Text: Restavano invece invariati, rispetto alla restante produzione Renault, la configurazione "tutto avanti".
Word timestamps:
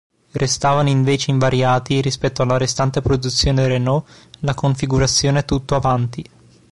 Restavano 0.31 0.89
invece 0.89 1.29
invariati, 1.29 2.01
rispetto 2.01 2.41
alla 2.41 2.57
restante 2.57 3.01
produzione 3.01 3.67
Renault, 3.67 4.09
la 4.39 4.55
configurazione 4.55 5.45
"tutto 5.45 5.75
avanti". 5.75 6.27